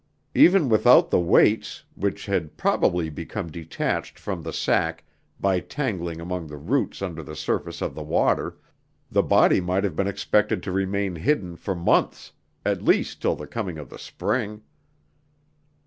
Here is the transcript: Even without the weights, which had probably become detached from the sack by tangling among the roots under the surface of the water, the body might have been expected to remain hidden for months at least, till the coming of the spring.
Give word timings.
Even 0.33 0.67
without 0.67 1.11
the 1.11 1.19
weights, 1.19 1.83
which 1.93 2.25
had 2.25 2.57
probably 2.57 3.07
become 3.07 3.51
detached 3.51 4.17
from 4.17 4.41
the 4.41 4.51
sack 4.51 5.03
by 5.39 5.59
tangling 5.59 6.19
among 6.19 6.47
the 6.47 6.57
roots 6.57 7.03
under 7.03 7.21
the 7.21 7.35
surface 7.35 7.83
of 7.83 7.93
the 7.93 8.01
water, 8.01 8.57
the 9.11 9.21
body 9.21 9.61
might 9.61 9.83
have 9.83 9.95
been 9.95 10.07
expected 10.07 10.63
to 10.63 10.71
remain 10.71 11.15
hidden 11.17 11.55
for 11.55 11.75
months 11.75 12.31
at 12.65 12.81
least, 12.81 13.21
till 13.21 13.35
the 13.35 13.45
coming 13.45 13.77
of 13.77 13.91
the 13.91 13.99
spring. 13.99 14.63